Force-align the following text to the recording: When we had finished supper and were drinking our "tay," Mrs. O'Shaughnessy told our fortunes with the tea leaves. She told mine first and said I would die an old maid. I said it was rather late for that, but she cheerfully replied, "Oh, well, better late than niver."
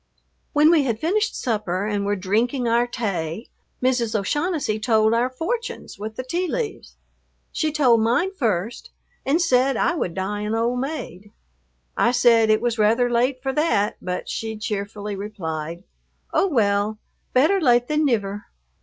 When 0.51 0.71
we 0.71 0.81
had 0.85 0.97
finished 0.99 1.35
supper 1.39 1.85
and 1.85 2.07
were 2.07 2.15
drinking 2.15 2.67
our 2.67 2.87
"tay," 2.87 3.49
Mrs. 3.83 4.17
O'Shaughnessy 4.19 4.79
told 4.79 5.13
our 5.13 5.29
fortunes 5.29 5.99
with 5.99 6.15
the 6.15 6.23
tea 6.23 6.47
leaves. 6.47 6.95
She 7.51 7.71
told 7.71 8.01
mine 8.01 8.31
first 8.33 8.89
and 9.27 9.39
said 9.39 9.77
I 9.77 9.93
would 9.93 10.15
die 10.15 10.41
an 10.41 10.55
old 10.55 10.79
maid. 10.79 11.31
I 11.95 12.13
said 12.13 12.49
it 12.49 12.61
was 12.63 12.79
rather 12.79 13.11
late 13.11 13.43
for 13.43 13.53
that, 13.53 13.97
but 14.01 14.27
she 14.27 14.57
cheerfully 14.57 15.15
replied, 15.15 15.83
"Oh, 16.33 16.47
well, 16.47 16.97
better 17.33 17.61
late 17.61 17.87
than 17.87 18.03
niver." 18.03 18.45